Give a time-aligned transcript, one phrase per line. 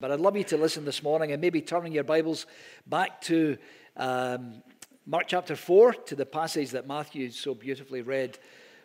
[0.00, 2.46] But I'd love you to listen this morning and maybe turning your Bibles
[2.86, 3.58] back to
[3.96, 4.62] um,
[5.04, 8.38] Mark chapter 4 to the passage that Matthew so beautifully read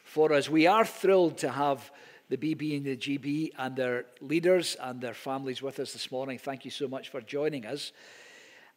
[0.03, 0.49] for us.
[0.49, 1.91] We are thrilled to have
[2.29, 6.39] the BB and the GB and their leaders and their families with us this morning.
[6.39, 7.91] Thank you so much for joining us.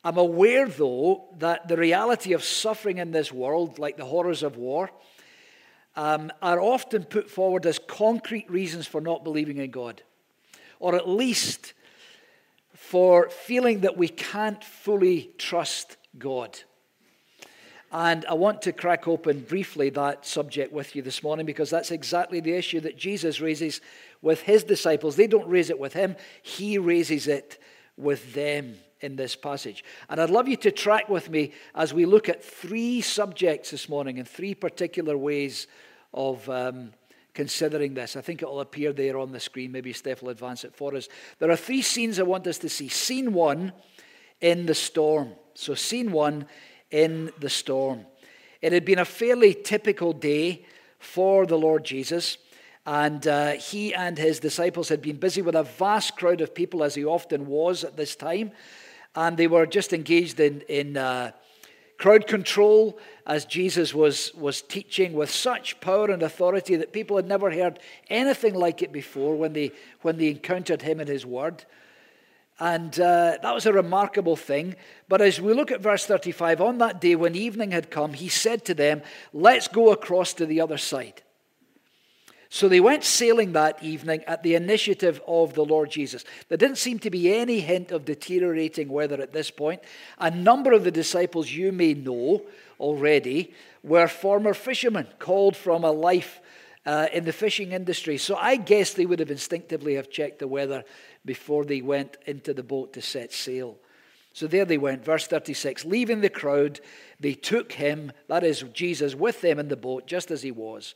[0.05, 4.59] I'm aware, though, that the reality of suffering in this world, like the horrors of
[4.59, 4.91] war,
[5.95, 10.03] um, are often put forward as concrete reasons for not believing in God,
[10.79, 11.73] or at least
[12.89, 16.57] for feeling that we can't fully trust God.
[17.91, 21.91] And I want to crack open briefly that subject with you this morning because that's
[21.91, 23.81] exactly the issue that Jesus raises
[24.23, 25.17] with his disciples.
[25.17, 27.59] They don't raise it with him, he raises it
[27.97, 29.83] with them in this passage.
[30.09, 33.89] And I'd love you to track with me as we look at three subjects this
[33.89, 35.67] morning in three particular ways
[36.15, 36.49] of.
[36.49, 36.93] Um,
[37.37, 38.17] considering this.
[38.17, 39.71] I think it will appear there on the screen.
[39.71, 41.09] Maybe Steph will advance it for us.
[41.39, 42.89] There are three scenes I want us to see.
[42.89, 43.73] Scene one
[44.41, 45.33] in the storm.
[45.55, 46.47] So, scene one
[46.91, 48.07] in the storm.
[48.63, 50.65] It had been a fairly typical day
[50.99, 52.39] for the Lord Jesus,
[52.87, 56.83] and uh, he and his disciples had been busy with a vast crowd of people,
[56.83, 58.51] as he often was at this time,
[59.15, 61.33] and they were just engaged in, in uh,
[61.99, 67.27] crowd control as Jesus was, was teaching with such power and authority that people had
[67.27, 71.65] never heard anything like it before when they, when they encountered him and his word.
[72.59, 74.77] And uh, that was a remarkable thing.
[75.09, 78.29] But as we look at verse 35, on that day when evening had come, he
[78.29, 79.03] said to them,
[79.33, 81.23] Let's go across to the other side.
[82.49, 86.25] So they went sailing that evening at the initiative of the Lord Jesus.
[86.49, 89.83] There didn't seem to be any hint of deteriorating weather at this point.
[90.19, 92.43] A number of the disciples you may know
[92.79, 93.53] already
[93.83, 96.41] were former fishermen called from a life
[96.85, 98.17] uh, in the fishing industry.
[98.17, 100.85] So I guess they would have instinctively have checked the weather
[101.25, 103.77] before they went into the boat to set sail.
[104.33, 105.85] So there they went, verse 36.
[105.85, 106.81] Leaving the crowd,
[107.19, 110.95] they took him, that is Jesus, with them in the boat, just as he was,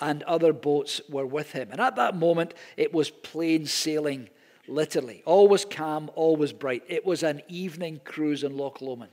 [0.00, 1.68] and other boats were with him.
[1.70, 4.30] And at that moment, it was plain sailing,
[4.66, 5.22] literally.
[5.26, 6.82] All was calm, all was bright.
[6.88, 9.12] It was an evening cruise in Loch Lomond,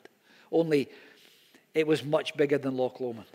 [0.52, 0.90] only
[1.74, 3.28] it was much bigger than Loch Lomond.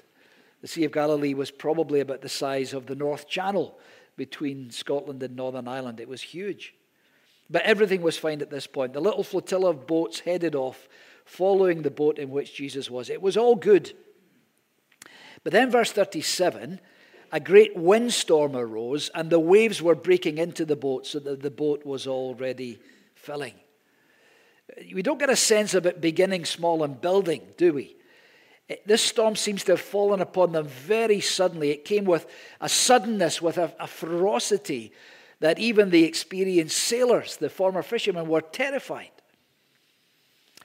[0.62, 3.78] The Sea of Galilee was probably about the size of the North Channel
[4.16, 6.00] between Scotland and Northern Ireland.
[6.00, 6.74] It was huge.
[7.50, 8.92] But everything was fine at this point.
[8.92, 10.88] The little flotilla of boats headed off,
[11.24, 13.10] following the boat in which Jesus was.
[13.10, 13.92] It was all good.
[15.44, 16.80] But then, verse 37
[17.32, 21.50] a great windstorm arose, and the waves were breaking into the boat, so that the
[21.50, 22.78] boat was already
[23.14, 23.54] filling.
[24.94, 27.96] We don't get a sense of it beginning small and building, do we?
[28.86, 31.70] This storm seems to have fallen upon them very suddenly.
[31.70, 32.26] It came with
[32.60, 34.92] a suddenness, with a, a ferocity
[35.40, 39.10] that even the experienced sailors, the former fishermen, were terrified.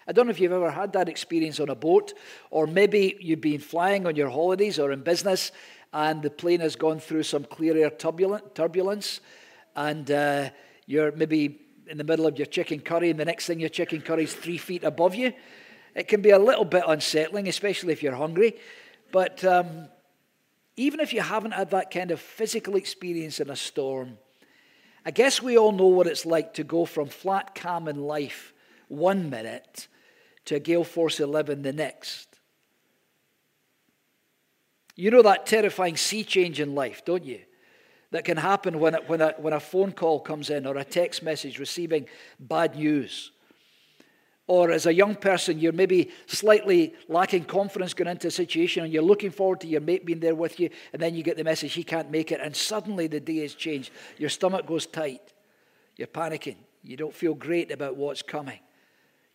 [0.08, 2.14] I don't know if you've ever had that experience on a boat,
[2.50, 5.52] or maybe you've been flying on your holidays or in business,
[5.98, 9.20] and the plane has gone through some clear air turbulence,
[9.76, 10.48] and uh,
[10.86, 14.02] you're maybe in the middle of your chicken curry, and the next thing your chicken
[14.02, 15.34] curry is three feet above you.
[15.96, 18.58] It can be a little bit unsettling, especially if you're hungry.
[19.12, 19.88] But um,
[20.76, 24.20] even if you haven't had that kind of physical experience in a storm,
[25.04, 28.54] I guess we all know what it's like to go from flat calm in life
[28.88, 29.88] one minute
[30.46, 32.37] to gale force 11 the next.
[34.98, 37.40] You know that terrifying sea change in life, don't you?
[38.12, 41.22] That can happen when, when, a, when a phone call comes in or a text
[41.22, 42.08] message receiving
[42.40, 43.32] bad news.
[44.48, 48.94] Or as a young person, you're maybe slightly lacking confidence going into a situation and
[48.94, 51.44] you're looking forward to your mate being there with you, and then you get the
[51.44, 53.92] message he can't make it, and suddenly the day has changed.
[54.18, 55.34] Your stomach goes tight.
[55.98, 56.56] You're panicking.
[56.82, 58.60] You don't feel great about what's coming.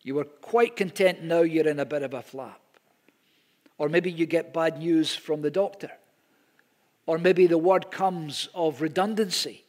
[0.01, 2.59] You were quite content, now you're in a bit of a flap.
[3.77, 5.91] Or maybe you get bad news from the doctor.
[7.05, 9.63] Or maybe the word comes of redundancy.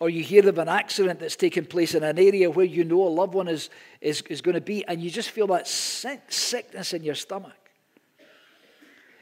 [0.00, 3.02] Or you hear of an accident that's taken place in an area where you know
[3.02, 3.68] a loved one is,
[4.00, 7.52] is, is going to be, and you just feel that sick, sickness in your stomach.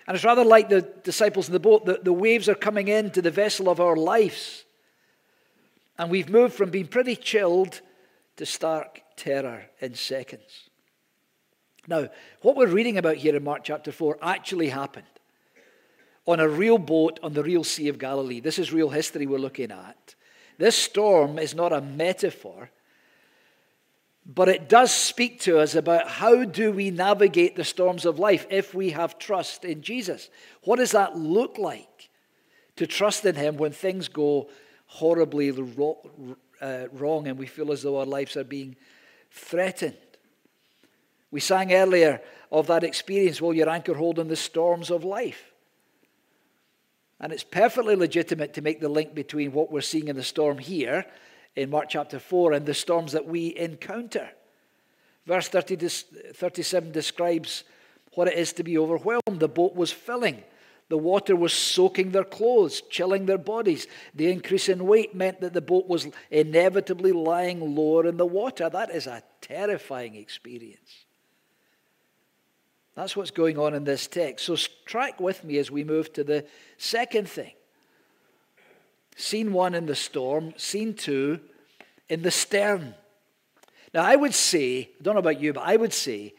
[0.06, 1.86] And it's rather like the disciples in the boat.
[1.86, 4.64] The, the waves are coming into the vessel of our lives.
[5.98, 7.80] And we've moved from being pretty chilled
[8.36, 10.65] to stark terror in seconds.
[11.88, 12.08] Now,
[12.42, 15.06] what we're reading about here in Mark chapter 4 actually happened
[16.26, 18.40] on a real boat on the real Sea of Galilee.
[18.40, 20.14] This is real history we're looking at.
[20.58, 22.70] This storm is not a metaphor,
[24.26, 28.46] but it does speak to us about how do we navigate the storms of life
[28.50, 30.28] if we have trust in Jesus.
[30.64, 32.10] What does that look like
[32.76, 34.48] to trust in him when things go
[34.86, 35.50] horribly
[36.60, 38.74] uh, wrong and we feel as though our lives are being
[39.30, 39.96] threatened?
[41.30, 42.20] We sang earlier
[42.50, 45.52] of that experience, will your anchor hold in the storms of life?
[47.18, 50.58] And it's perfectly legitimate to make the link between what we're seeing in the storm
[50.58, 51.06] here
[51.56, 54.28] in Mark chapter 4 and the storms that we encounter.
[55.26, 55.76] Verse 30
[56.34, 57.64] 37 describes
[58.14, 59.40] what it is to be overwhelmed.
[59.40, 60.44] The boat was filling.
[60.88, 63.88] The water was soaking their clothes, chilling their bodies.
[64.14, 68.70] The increase in weight meant that the boat was inevitably lying lower in the water.
[68.70, 71.05] That is a terrifying experience.
[72.96, 74.46] That's what's going on in this text.
[74.46, 74.56] So,
[74.86, 76.46] track with me as we move to the
[76.78, 77.52] second thing.
[79.16, 81.40] Scene one in the storm, scene two
[82.08, 82.94] in the stern.
[83.92, 86.34] Now, I would say, I don't know about you, but I would say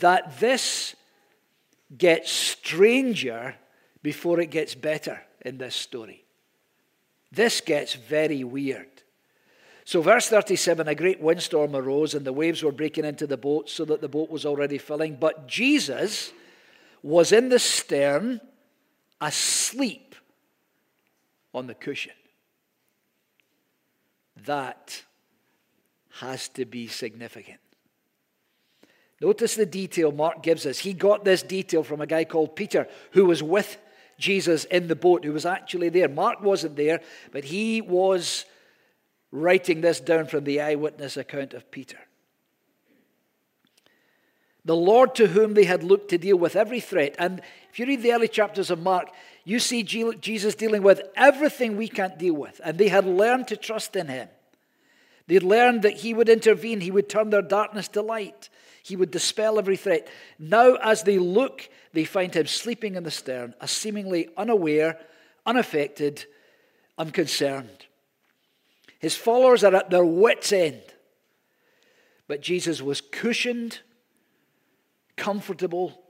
[0.00, 0.96] that this
[1.96, 3.54] gets stranger
[4.02, 6.24] before it gets better in this story.
[7.30, 8.95] This gets very weird.
[9.86, 13.70] So, verse 37 a great windstorm arose, and the waves were breaking into the boat,
[13.70, 15.14] so that the boat was already filling.
[15.14, 16.32] But Jesus
[17.04, 18.40] was in the stern,
[19.20, 20.16] asleep
[21.54, 22.14] on the cushion.
[24.44, 25.04] That
[26.18, 27.60] has to be significant.
[29.20, 30.80] Notice the detail Mark gives us.
[30.80, 33.78] He got this detail from a guy called Peter, who was with
[34.18, 36.08] Jesus in the boat, who was actually there.
[36.08, 37.00] Mark wasn't there,
[37.30, 38.46] but he was
[39.42, 41.98] writing this down from the eyewitness account of Peter.
[44.64, 47.14] The Lord to whom they had looked to deal with every threat.
[47.18, 47.40] And
[47.70, 49.10] if you read the early chapters of Mark,
[49.44, 52.60] you see Jesus dealing with everything we can't deal with.
[52.64, 54.28] And they had learned to trust in him.
[55.28, 58.48] They'd learned that he would intervene, he would turn their darkness to light,
[58.82, 60.08] he would dispel every threat.
[60.38, 64.98] Now, as they look, they find him sleeping in the stern, a seemingly unaware,
[65.44, 66.24] unaffected,
[66.96, 67.86] unconcerned.
[69.06, 70.82] His followers are at their wits' end.
[72.26, 73.78] But Jesus was cushioned,
[75.16, 76.02] comfortable,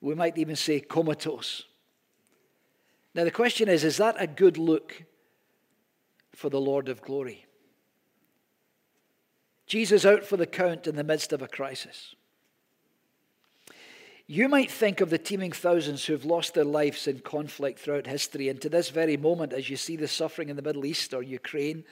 [0.00, 1.64] we might even say comatose.
[3.14, 5.02] Now, the question is is that a good look
[6.34, 7.44] for the Lord of glory?
[9.66, 12.15] Jesus out for the count in the midst of a crisis.
[14.28, 18.48] You might think of the teeming thousands who've lost their lives in conflict throughout history,
[18.48, 21.22] and to this very moment, as you see the suffering in the Middle East or
[21.22, 21.84] Ukraine,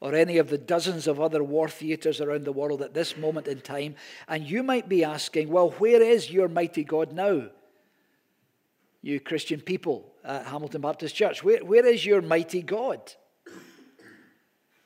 [0.00, 3.48] or any of the dozens of other war theatres around the world at this moment
[3.48, 3.96] in time,
[4.28, 7.48] and you might be asking, well, where is your mighty God now?
[9.02, 13.12] You Christian people at Hamilton Baptist Church, where, where is your mighty God?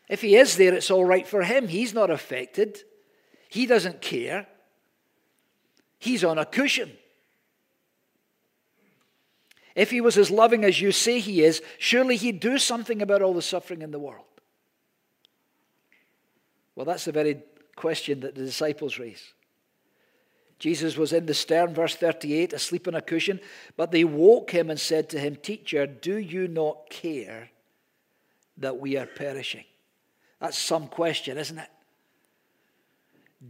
[0.09, 1.69] If he is there, it's all right for him.
[1.69, 2.83] He's not affected,
[3.49, 4.49] he doesn't care.
[5.99, 6.93] He's on a cushion.
[9.75, 13.23] If he was as loving as you say he is, surely he'd do something about
[13.23, 14.25] all the suffering in the world.
[16.75, 17.43] Well, that's the very
[17.76, 19.35] question that the disciples raise.
[20.59, 23.40] Jesus was in the stern, verse 38, asleep on a cushion,
[23.76, 27.50] but they woke him and said to him, Teacher, do you not care
[28.57, 29.64] that we are perishing?
[30.40, 31.71] That's some question, isn't it?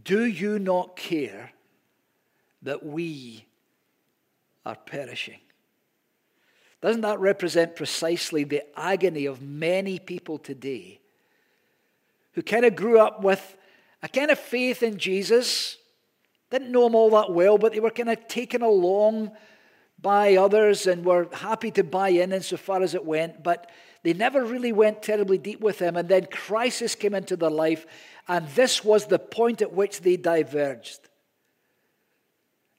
[0.03, 1.53] Do you not care
[2.63, 3.45] that we
[4.65, 5.39] are perishing.
[6.81, 10.99] Doesn't that represent precisely the agony of many people today
[12.33, 13.57] who kind of grew up with
[14.01, 15.77] a kind of faith in Jesus,
[16.49, 19.31] didn't know him all that well, but they were kind of taken along
[20.01, 23.69] by others and were happy to buy in insofar as it went, but
[24.03, 25.97] they never really went terribly deep with him.
[25.97, 27.85] And then crisis came into their life,
[28.27, 31.08] and this was the point at which they diverged.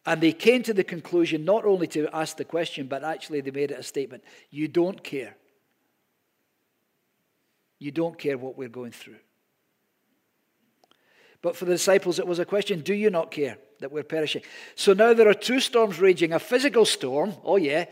[0.07, 3.51] And they came to the conclusion not only to ask the question, but actually they
[3.51, 5.37] made it a statement you don't care.
[7.79, 9.19] You don't care what we're going through.
[11.43, 14.43] But for the disciples, it was a question Do you not care that we're perishing?
[14.75, 17.87] So now there are two storms raging a physical storm, oh yeah,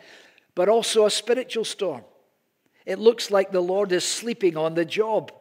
[0.55, 2.05] but also a spiritual storm.
[2.85, 5.33] It looks like the Lord is sleeping on the job.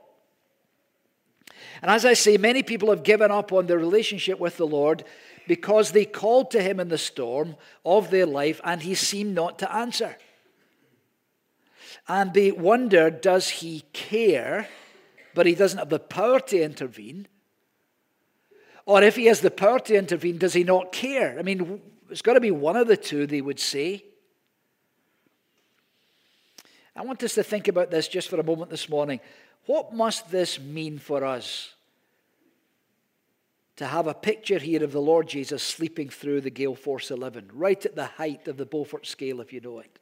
[1.82, 5.04] And as I say, many people have given up on their relationship with the Lord
[5.48, 9.60] because they called to Him in the storm of their life and He seemed not
[9.60, 10.18] to answer.
[12.08, 14.68] And they wonder does He care,
[15.34, 17.28] but He doesn't have the power to intervene?
[18.86, 21.38] Or if He has the power to intervene, does He not care?
[21.40, 24.04] I mean, it's got to be one of the two, they would say.
[26.96, 29.20] I want us to think about this just for a moment this morning.
[29.66, 31.74] What must this mean for us?
[33.78, 37.52] To have a picture here of the Lord Jesus sleeping through the gale force 11,
[37.54, 40.00] right at the height of the Beaufort scale, if you know it.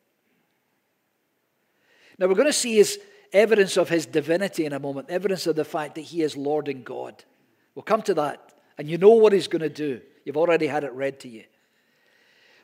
[2.18, 3.00] Now, we're going to see his
[3.34, 6.70] evidence of his divinity in a moment, evidence of the fact that he is Lord
[6.70, 7.26] and God.
[7.74, 10.00] We'll come to that, and you know what he's going to do.
[10.24, 11.44] You've already had it read to you.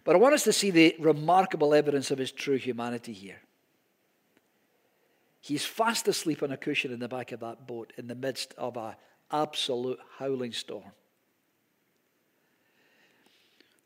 [0.06, 3.42] But I want us to see the remarkable evidence of his true humanity here.
[5.42, 8.54] He's fast asleep on a cushion in the back of that boat in the midst
[8.58, 8.96] of an
[9.30, 10.92] absolute howling storm.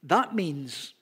[0.06, 0.94] That means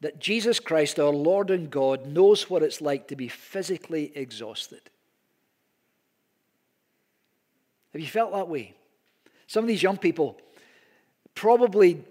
[0.00, 4.80] that Jesus Christ, our Lord and God, knows what it's like to be physically exhausted.
[7.92, 8.74] Have you felt that way?
[9.46, 10.38] Some of these young people
[11.34, 12.02] probably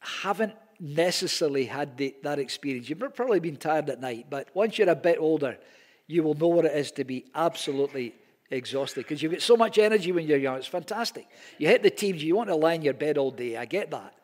[0.00, 2.88] haven't necessarily had the, that experience.
[2.88, 5.58] You've probably been tired at night, but once you're a bit older,
[6.06, 8.14] you will know what it is to be absolutely
[8.50, 10.56] exhausted because you get so much energy when you're young.
[10.56, 11.28] It's fantastic.
[11.58, 13.56] You hit the teams, you want to lie in your bed all day.
[13.56, 14.14] I get that.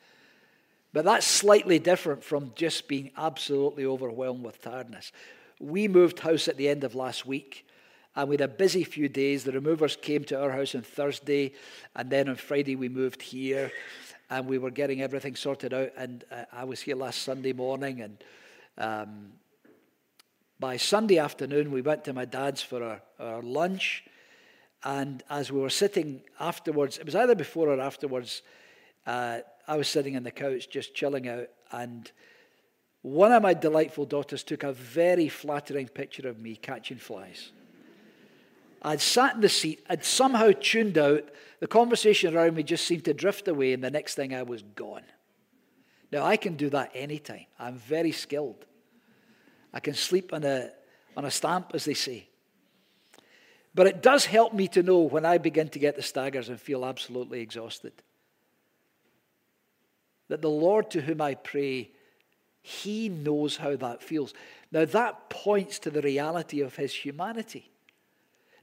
[0.96, 5.12] But that's slightly different from just being absolutely overwhelmed with tiredness.
[5.60, 7.66] We moved house at the end of last week
[8.14, 9.44] and we had a busy few days.
[9.44, 11.52] The removers came to our house on Thursday,
[11.94, 13.70] and then on Friday we moved here,
[14.30, 15.90] and we were getting everything sorted out.
[15.98, 18.24] And uh, I was here last Sunday morning, and
[18.78, 19.32] um,
[20.58, 24.02] by Sunday afternoon, we went to my dad's for our, our lunch.
[24.82, 28.40] And as we were sitting afterwards, it was either before or afterwards,
[29.06, 31.48] uh, I was sitting on the couch just chilling out.
[31.72, 32.10] And
[33.02, 37.50] one of my delightful daughters took a very flattering picture of me catching flies.
[38.82, 41.24] I'd sat in the seat, I'd somehow tuned out.
[41.58, 44.62] The conversation around me just seemed to drift away, and the next thing I was
[44.62, 45.02] gone.
[46.12, 47.46] Now, I can do that anytime.
[47.58, 48.64] I'm very skilled.
[49.72, 50.70] I can sleep on a,
[51.16, 52.28] on a stamp, as they say.
[53.74, 56.60] But it does help me to know when I begin to get the staggers and
[56.60, 57.92] feel absolutely exhausted
[60.28, 61.90] that the Lord to whom I pray,
[62.62, 64.34] He knows how that feels.
[64.72, 67.70] Now, that points to the reality of His humanity.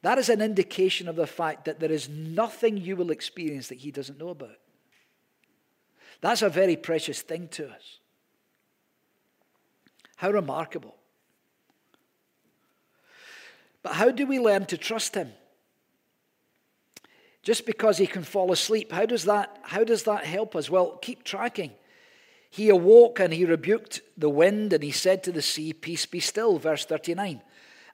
[0.02, 3.80] That is an indication of the fact that there is nothing you will experience that
[3.80, 4.58] He doesn't know about.
[6.22, 8.00] That's a very precious thing to us.
[10.16, 10.96] How remarkable.
[13.82, 15.34] But how do we learn to trust him?
[17.44, 20.70] Just because he can fall asleep, how does that, how does that help us?
[20.70, 21.72] Well, keep tracking.
[22.50, 26.22] He awoke and he rebuked the wind and he said to the sea, Peace be
[26.22, 27.42] still, verse 39.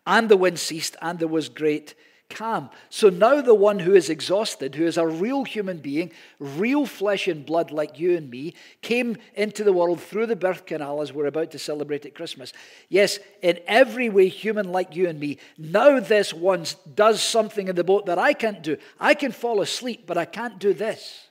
[0.06, 1.96] And the wind ceased and there was great
[2.30, 2.70] calm.
[2.90, 7.28] So now the one who is exhausted, who is a real human being, real flesh
[7.28, 11.12] and blood like you and me, came into the world through the birth canal as
[11.12, 12.54] we're about to celebrate at Christmas.
[12.88, 15.38] Yes, in every way human like you and me.
[15.58, 18.78] Now this one does something in the boat that I can't do.
[19.00, 21.28] I can fall asleep, but I can't do this.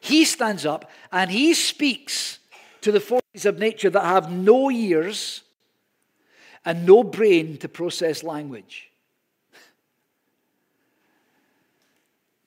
[0.00, 2.38] He stands up and he speaks
[2.80, 5.42] to the forces of nature that have no ears
[6.64, 8.91] and no brain to process language.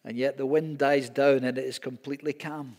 [0.06, 2.78] And yet the wind dies down and it is completely calm.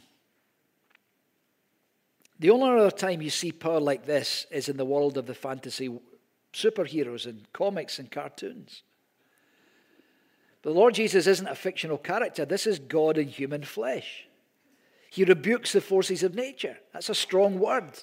[2.39, 5.35] The only other time you see power like this is in the world of the
[5.35, 5.91] fantasy
[6.53, 8.83] superheroes and comics and cartoons.
[10.63, 14.27] The Lord Jesus isn't a fictional character, this is God in human flesh.
[15.11, 16.79] He rebukes the forces of nature.
[16.93, 18.03] That's a strong word.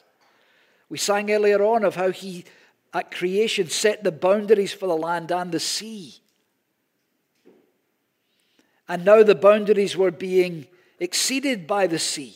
[0.89, 2.45] We sang earlier on of how he,
[2.93, 6.22] at creation, set the boundaries for the land and the sea.
[8.87, 10.67] And now the boundaries were being
[10.99, 12.35] exceeded by the sea.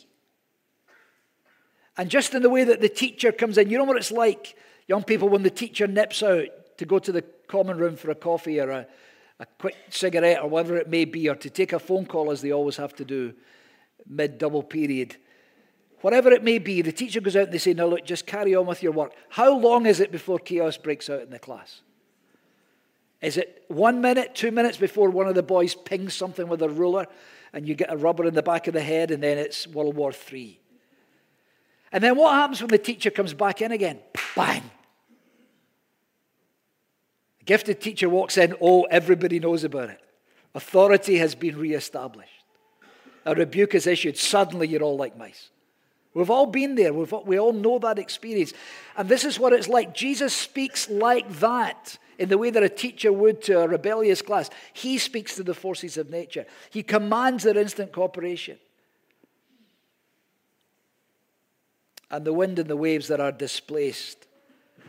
[1.98, 4.56] And just in the way that the teacher comes in, you know what it's like,
[4.88, 6.46] young people, when the teacher nips out
[6.78, 8.88] to go to the common room for a coffee or a,
[9.40, 12.42] a quick cigarette or whatever it may be, or to take a phone call as
[12.42, 13.34] they always have to do
[14.08, 15.18] mid double period.
[16.02, 18.54] Whatever it may be, the teacher goes out and they say, Now look, just carry
[18.56, 19.14] on with your work.
[19.30, 21.82] How long is it before chaos breaks out in the class?
[23.22, 26.70] Is it one minute, two minutes before one of the boys pings something with a
[26.70, 27.08] ruler
[27.52, 29.96] and you get a rubber in the back of the head and then it's World
[29.96, 30.60] War III?
[31.92, 34.00] And then what happens when the teacher comes back in again?
[34.36, 34.64] Bang!
[37.40, 40.02] The gifted teacher walks in, oh, everybody knows about it.
[40.54, 42.32] Authority has been reestablished.
[43.26, 44.18] A rebuke is issued.
[44.18, 45.50] Suddenly you're all like mice.
[46.14, 46.94] We've all been there.
[46.94, 48.54] We've, we all know that experience.
[48.96, 49.94] And this is what it's like.
[49.94, 54.50] Jesus speaks like that in the way that a teacher would to a rebellious class.
[54.74, 58.58] He speaks to the forces of nature, he commands their instant cooperation.
[62.10, 64.28] And the wind and the waves that are displaced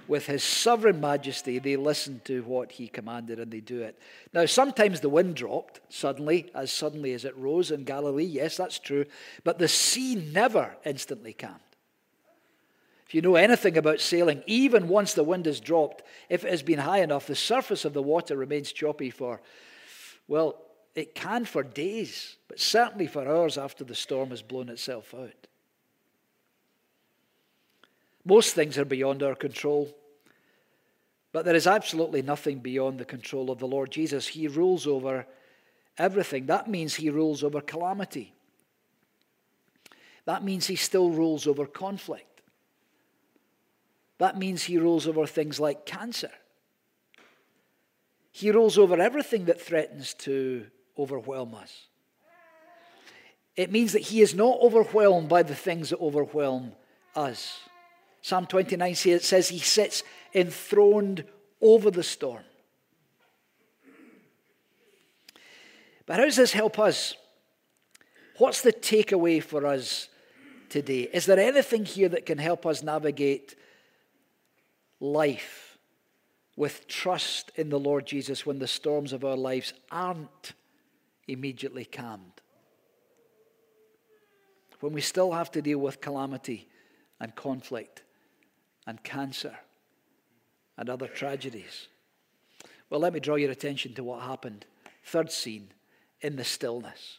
[0.06, 3.99] with his sovereign majesty, they listen to what he commanded and they do it.
[4.32, 8.25] Now, sometimes the wind dropped suddenly, as suddenly as it rose in Galilee.
[8.25, 9.04] Yes, that's true.
[9.44, 11.61] But the sea never instantly calmed.
[13.08, 16.62] If you know anything about sailing, even once the wind has dropped, if it has
[16.62, 19.40] been high enough, the surface of the water remains choppy for,
[20.26, 20.60] well,
[20.94, 25.46] it can for days, but certainly for hours after the storm has blown itself out.
[28.26, 29.88] Most things are beyond our control.
[31.32, 34.28] But there is absolutely nothing beyond the control of the Lord Jesus.
[34.28, 35.26] He rules over
[35.96, 36.46] everything.
[36.46, 38.34] That means he rules over calamity.
[40.26, 42.38] That means he still rules over conflict.
[44.18, 46.30] That means he rules over things like cancer.
[48.30, 50.66] He rules over everything that threatens to
[50.98, 51.87] overwhelm us.
[53.56, 56.72] It means that he is not overwhelmed by the things that overwhelm
[57.16, 57.60] us.
[58.22, 60.02] Psalm 29 says he sits
[60.34, 61.25] enthroned
[61.60, 62.44] over the storm.
[66.06, 67.14] But how does this help us?
[68.38, 70.08] What's the takeaway for us
[70.68, 71.08] today?
[71.12, 73.56] Is there anything here that can help us navigate
[75.00, 75.78] life
[76.57, 80.55] with trust in the Lord Jesus when the storms of our lives aren't
[81.26, 82.40] immediately calmed?
[84.81, 86.69] When we still have to deal with calamity
[87.21, 88.02] and conflict
[88.87, 89.56] and cancer
[90.76, 91.89] and other tragedies.
[92.89, 94.65] Well, let me draw your attention to what happened.
[95.04, 95.69] Third scene
[96.21, 97.19] in the stillness.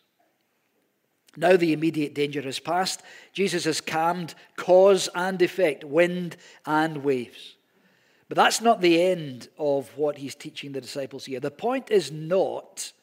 [1.37, 3.03] Now the immediate danger has passed.
[3.33, 7.55] Jesus has calmed cause and effect, wind and waves.
[8.29, 11.39] But that's not the end of what he's teaching the disciples here.
[11.39, 12.93] The point is not,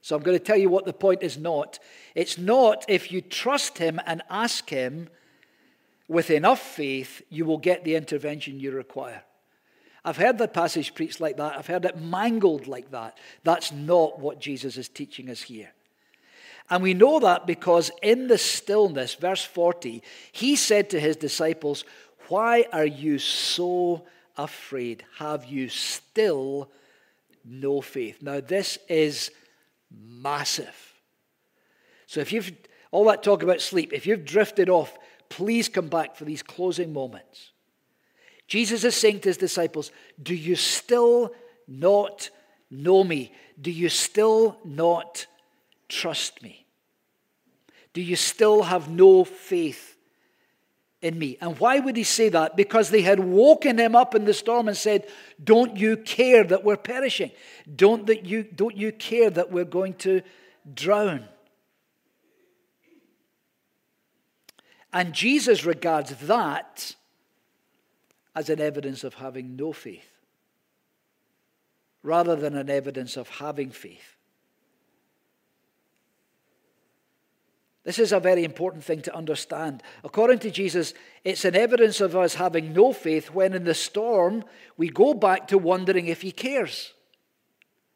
[0.00, 1.80] so I'm going to tell you what the point is not.
[2.14, 5.08] It's not if you trust him and ask him
[6.06, 9.24] with enough faith, you will get the intervention you require.
[10.04, 11.58] I've heard that passage preached like that.
[11.58, 13.18] I've heard it mangled like that.
[13.42, 15.72] That's not what Jesus is teaching us here.
[16.70, 21.84] And we know that because in the stillness, verse 40, he said to his disciples,
[22.28, 24.04] Why are you so
[24.44, 25.04] afraid?
[25.18, 26.70] Have you still
[27.44, 28.22] no faith?
[28.22, 29.30] Now, this is
[29.90, 30.94] massive.
[32.06, 32.52] So, if you've
[32.90, 34.96] all that talk about sleep, if you've drifted off
[35.30, 37.52] Please come back for these closing moments.
[38.46, 41.32] Jesus is saying to his disciples, Do you still
[41.66, 42.28] not
[42.68, 43.32] know me?
[43.58, 45.26] Do you still not
[45.88, 46.66] trust me?
[47.92, 49.96] Do you still have no faith
[51.02, 51.36] in me?
[51.40, 52.56] And why would he say that?
[52.56, 55.06] Because they had woken him up in the storm and said,
[55.42, 57.30] Don't you care that we're perishing?
[57.74, 60.22] Don't, that you, don't you care that we're going to
[60.72, 61.24] drown?
[64.92, 66.94] And Jesus regards that
[68.34, 70.06] as an evidence of having no faith
[72.02, 74.16] rather than an evidence of having faith.
[77.84, 79.82] This is a very important thing to understand.
[80.04, 80.92] According to Jesus,
[81.24, 84.44] it's an evidence of us having no faith when in the storm
[84.76, 86.92] we go back to wondering if He cares.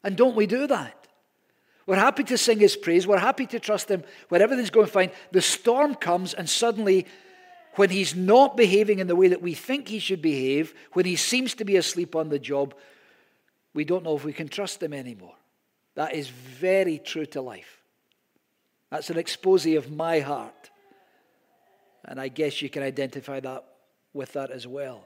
[0.03, 1.05] And don't we do that?
[1.87, 3.05] We're happy to sing his praise.
[3.05, 5.11] We're happy to trust him when everything's going fine.
[5.31, 7.05] The storm comes, and suddenly,
[7.75, 11.15] when he's not behaving in the way that we think he should behave, when he
[11.15, 12.73] seems to be asleep on the job,
[13.73, 15.35] we don't know if we can trust him anymore.
[15.93, 17.83] That is very true to life.
[18.95, 20.69] That's an expose of my heart.
[22.05, 23.65] And I guess you can identify that
[24.13, 25.03] with that as well.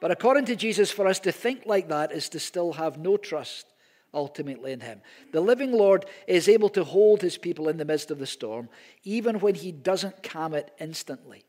[0.00, 3.18] But according to Jesus, for us to think like that is to still have no
[3.18, 3.66] trust
[4.14, 5.02] ultimately in him.
[5.32, 8.70] The living Lord is able to hold his people in the midst of the storm,
[9.04, 11.44] even when he doesn't calm it instantly.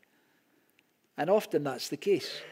[1.16, 2.42] And often that's the case.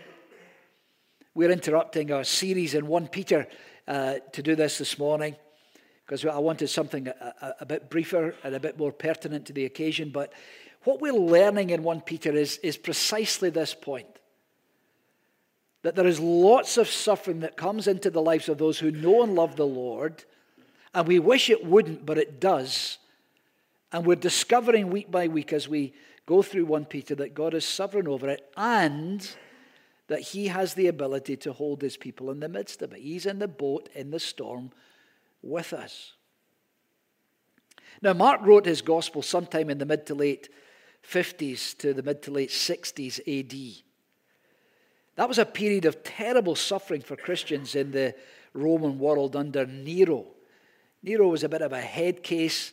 [1.35, 3.47] We're interrupting our series in 1 Peter
[3.87, 5.37] uh, to do this this morning
[6.13, 9.55] because I wanted something a, a, a, bit briefer and a bit more pertinent to
[9.55, 10.11] the occasion.
[10.11, 10.31] But
[10.85, 14.19] what we're learning in 1 Peter is, is precisely this point
[15.81, 19.23] that there is lots of suffering that comes into the lives of those who know
[19.23, 20.23] and love the Lord,
[20.93, 22.99] and we wish it wouldn't, but it does.
[23.91, 25.95] And we're discovering week by week as we
[26.27, 29.27] go through 1 Peter that God is sovereign over it and
[30.09, 33.01] that He has the ability to hold His people in the midst of it.
[33.01, 34.73] He's in the boat, in the storm
[35.43, 36.13] with us.
[38.01, 40.49] Now, Mark wrote his gospel sometime in the mid to late
[41.09, 43.85] 50s to the mid to late 60s AD.
[45.17, 48.15] That was a period of terrible suffering for Christians in the
[48.55, 50.27] Roman world under Nero.
[51.03, 52.73] Nero was a bit of a head case.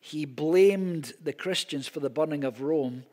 [0.00, 3.04] He blamed the Christians for the burning of Rome.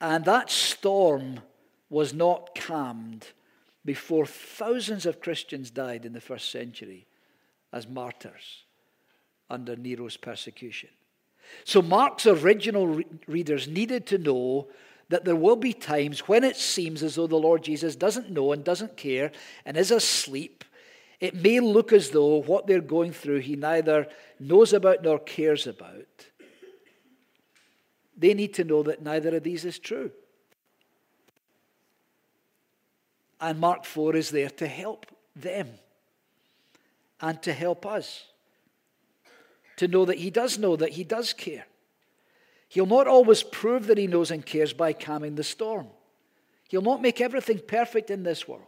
[0.00, 1.40] And that storm
[1.88, 3.28] was not calmed
[3.84, 7.06] before thousands of Christians died in the first century
[7.74, 8.62] as martyrs
[9.50, 10.88] under Nero's persecution.
[11.64, 14.68] So Mark's original re- readers needed to know
[15.08, 18.52] that there will be times when it seems as though the Lord Jesus doesn't know
[18.52, 19.32] and doesn't care
[19.66, 20.64] and is asleep.
[21.20, 24.06] It may look as though what they're going through he neither
[24.38, 26.28] knows about nor cares about.
[28.16, 30.12] They need to know that neither of these is true.
[33.40, 35.68] And Mark 4 is there to help them
[37.24, 38.26] and to help us
[39.76, 41.64] to know that he does know, that he does care.
[42.68, 45.86] He'll not always prove that he knows and cares by calming the storm.
[46.68, 48.66] He'll not make everything perfect in this world.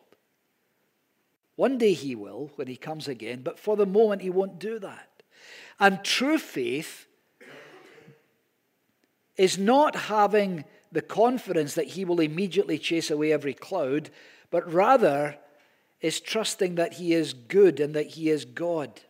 [1.56, 4.78] One day he will when he comes again, but for the moment he won't do
[4.78, 5.22] that.
[5.78, 7.06] And true faith
[9.36, 14.08] is not having the confidence that he will immediately chase away every cloud,
[14.50, 15.36] but rather
[16.06, 19.00] is trusting that he is good and that he is God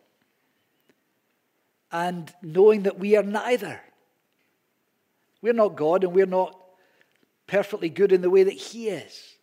[1.92, 3.80] and knowing that we are neither.
[5.40, 6.58] We're not God and we're not
[7.46, 9.36] perfectly good in the way that He is.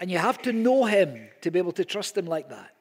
[0.00, 2.74] And you have to know Him to be able to trust Him like that.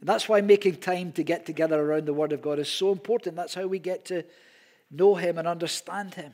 [0.00, 2.92] And that's why making time to get together around the Word of God is so
[2.92, 3.36] important.
[3.36, 4.24] That's how we get to
[4.90, 6.32] know Him and understand Him.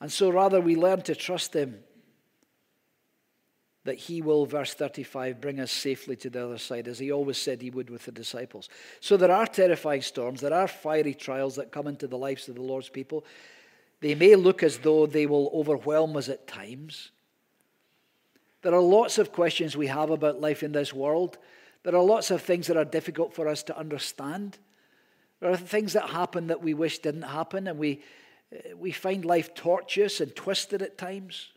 [0.00, 1.80] And so, rather, we learn to trust Him
[3.88, 7.38] that he will, verse 35, bring us safely to the other side, as he always
[7.38, 8.68] said he would with the disciples.
[9.00, 12.56] So there are terrifying storms, there are fiery trials that come into the lives of
[12.56, 13.24] the Lord's people.
[14.00, 17.12] They may look as though they will overwhelm us at times.
[18.60, 21.38] There are lots of questions we have about life in this world.
[21.82, 24.58] There are lots of things that are difficult for us to understand.
[25.40, 28.02] There are things that happen that we wish didn't happen, and we,
[28.52, 31.48] Uh, we find life tortuous and twisted at times.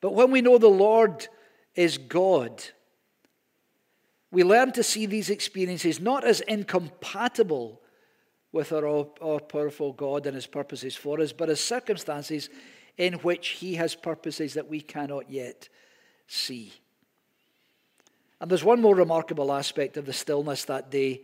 [0.00, 1.28] But when we know the Lord
[1.74, 2.64] is God,
[4.30, 7.80] we learn to see these experiences not as incompatible
[8.52, 12.48] with our all powerful God and his purposes for us, but as circumstances
[12.96, 15.68] in which he has purposes that we cannot yet
[16.26, 16.72] see.
[18.40, 21.22] And there's one more remarkable aspect of the stillness that day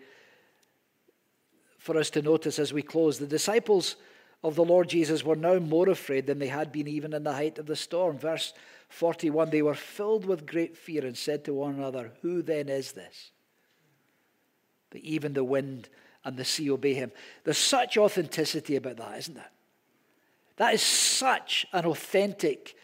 [1.86, 3.18] for us to notice as we close.
[3.18, 3.94] The disciples
[4.42, 7.32] of the Lord Jesus were now more afraid than they had been even in the
[7.32, 8.18] height of the storm.
[8.18, 8.52] Verse
[8.88, 12.92] 41 They were filled with great fear and said to one another, Who then is
[12.92, 13.30] this?
[14.90, 15.88] That even the wind
[16.24, 17.12] and the sea obey him.
[17.44, 19.50] There's such authenticity about that, isn't there?
[20.56, 22.74] That is such an authentic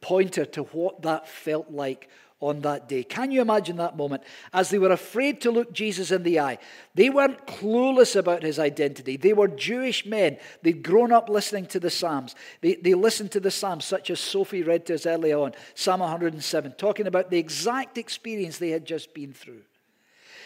[0.00, 2.08] pointer to what that felt like
[2.40, 3.02] on that day.
[3.02, 4.22] Can you imagine that moment?
[4.52, 6.58] As they were afraid to look Jesus in the eye,
[6.94, 9.16] they weren't clueless about his identity.
[9.16, 10.36] They were Jewish men.
[10.62, 12.34] They'd grown up listening to the Psalms.
[12.60, 16.00] They, they listened to the Psalms, such as Sophie read to us earlier on, Psalm
[16.00, 19.62] 107, talking about the exact experience they had just been through.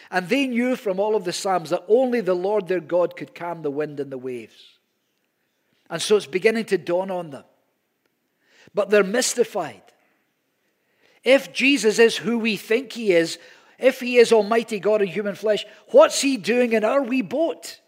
[0.09, 3.35] And they knew from all of the Psalms that only the Lord their God could
[3.35, 4.77] calm the wind and the waves.
[5.89, 7.43] And so it's beginning to dawn on them.
[8.73, 9.81] But they're mystified.
[11.23, 13.37] If Jesus is who we think he is,
[13.77, 17.79] if he is Almighty God in human flesh, what's he doing in our wee boat?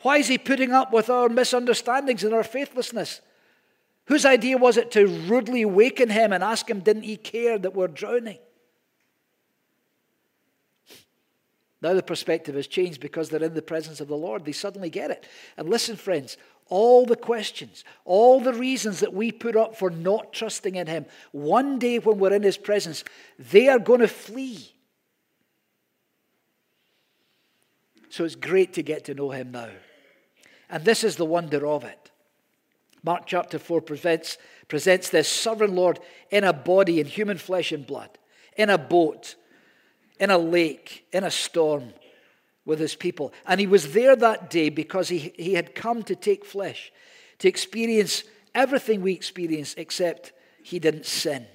[0.00, 3.20] Why is he putting up with our misunderstandings and our faithlessness?
[4.06, 7.74] Whose idea was it to rudely waken him and ask him, didn't he care that
[7.74, 8.38] we're drowning?
[11.80, 14.44] Now the perspective has changed because they're in the presence of the Lord.
[14.44, 15.26] They suddenly get it.
[15.56, 16.36] And listen, friends,
[16.68, 21.06] all the questions, all the reasons that we put up for not trusting in Him,
[21.32, 23.04] one day when we're in His presence,
[23.38, 24.72] they are going to flee.
[28.08, 29.70] So it's great to get to know Him now.
[30.70, 32.10] And this is the wonder of it.
[33.04, 35.98] Mark chapter 4 presents, presents this sovereign Lord
[36.30, 38.10] in a body, in human flesh and blood,
[38.56, 39.34] in a boat,
[40.20, 41.92] in a lake, in a storm,
[42.64, 43.32] with his people.
[43.46, 46.92] And he was there that day because he, he had come to take flesh,
[47.38, 51.46] to experience everything we experience, except he didn't sin.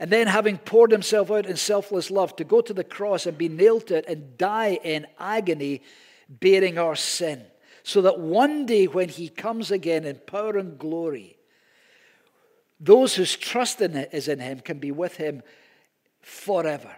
[0.00, 3.38] And then, having poured himself out in selfless love, to go to the cross and
[3.38, 5.82] be nailed to it and die in agony,
[6.28, 7.42] bearing our sin.
[7.84, 11.36] So that one day, when he comes again in power and glory,
[12.80, 15.42] those whose trust in it is in him can be with him
[16.20, 16.90] forever,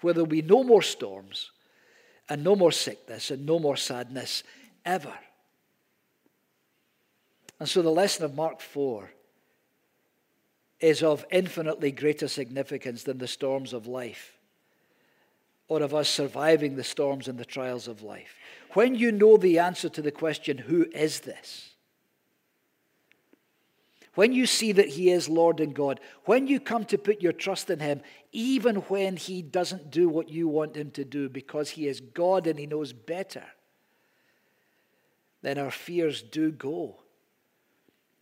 [0.00, 1.50] where there'll be no more storms
[2.28, 4.42] and no more sickness and no more sadness
[4.84, 5.14] ever.
[7.60, 9.10] And so the lesson of Mark 4
[10.80, 14.38] is of infinitely greater significance than the storms of life
[15.68, 18.36] or of us surviving the storms and the trials of life.
[18.72, 21.73] When you know the answer to the question, Who is this?
[24.14, 27.32] When you see that He is Lord and God, when you come to put your
[27.32, 28.00] trust in Him,
[28.32, 32.46] even when He doesn't do what you want Him to do because He is God
[32.46, 33.44] and He knows better,
[35.42, 37.00] then our fears do go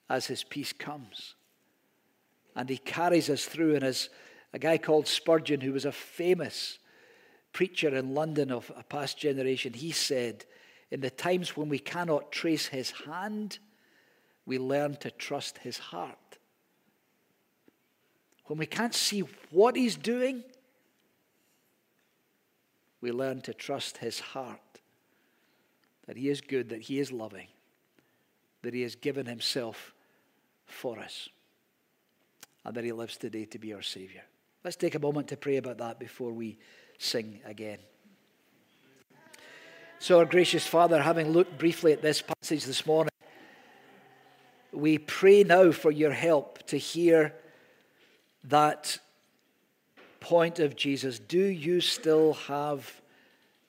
[0.08, 1.34] as His peace comes.
[2.56, 3.74] And He carries us through.
[3.74, 4.08] And as
[4.52, 6.78] a guy called Spurgeon, who was a famous
[7.52, 10.46] preacher in London of a past generation, he said,
[10.90, 13.58] In the times when we cannot trace His hand,
[14.46, 16.16] we learn to trust his heart.
[18.46, 20.42] When we can't see what he's doing,
[23.00, 24.58] we learn to trust his heart.
[26.06, 27.46] That he is good, that he is loving,
[28.62, 29.92] that he has given himself
[30.66, 31.28] for us,
[32.64, 34.22] and that he lives today to be our Savior.
[34.64, 36.58] Let's take a moment to pray about that before we
[36.98, 37.78] sing again.
[40.00, 43.12] So, our gracious Father, having looked briefly at this passage this morning,
[44.72, 47.34] we pray now for your help to hear
[48.44, 48.98] that
[50.20, 51.18] point of Jesus.
[51.18, 53.00] Do you still have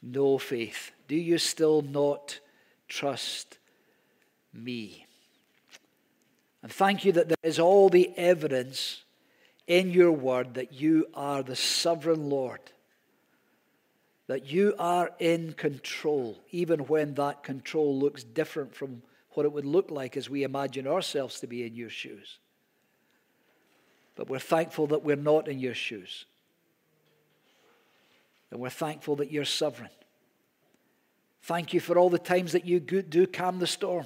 [0.02, 0.92] no faith?
[1.08, 2.40] Do you still not
[2.88, 3.58] trust
[4.54, 5.06] me?
[6.62, 9.04] And thank you that there is all the evidence
[9.68, 12.60] in your word that you are the sovereign Lord,
[14.28, 19.02] that you are in control, even when that control looks different from
[19.34, 22.38] what it would look like as we imagine ourselves to be in your shoes.
[24.16, 26.26] But we're thankful that we're not in your shoes.
[28.52, 29.90] And we're thankful that you're sovereign.
[31.42, 34.06] Thank you for all the times that you do calm the storm.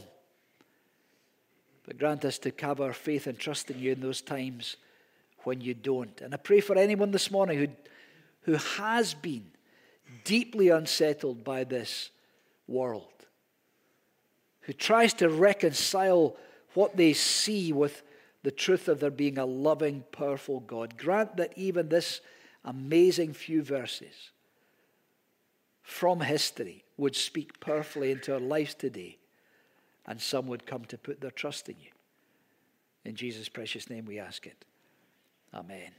[1.86, 4.78] But grant us to have our faith and trust in you in those times
[5.44, 6.20] when you don't.
[6.22, 7.68] And I pray for anyone this morning who,
[8.42, 9.46] who has been
[10.24, 12.10] deeply unsettled by this
[12.68, 13.17] world
[14.68, 16.36] who tries to reconcile
[16.74, 18.04] what they see with
[18.44, 20.98] the truth of there being a loving, powerful God.
[20.98, 22.20] Grant that even this
[22.66, 24.32] amazing few verses
[25.82, 29.18] from history would speak powerfully into our lives today,
[30.06, 31.92] and some would come to put their trust in you.
[33.06, 34.66] In Jesus' precious name we ask it.
[35.54, 35.92] Amen.